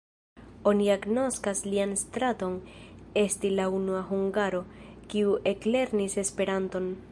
Oni 0.69 0.85
agnoskas 0.93 1.59
lian 1.73 1.93
staton 2.03 2.55
esti 3.25 3.53
la 3.59 3.67
unua 3.81 4.01
hungaro, 4.09 4.65
kiu 5.15 5.39
eklernis 5.55 6.21
Esperanton. 6.27 6.93